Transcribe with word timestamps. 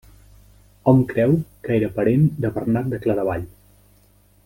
Hom 0.91 1.03
creu 1.11 1.35
que 1.67 1.75
era 1.81 1.91
parent 1.99 2.25
de 2.47 2.51
Bernat 2.59 2.91
de 2.95 3.01
Claravall. 3.07 3.45